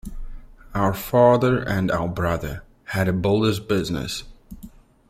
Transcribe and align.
Our 0.73 0.95
father 0.95 1.59
and 1.59 1.91
our 1.91 2.07
brother 2.07 2.63
had 2.85 3.07
a 3.07 3.13
builder's 3.13 3.59
business. 3.59 4.23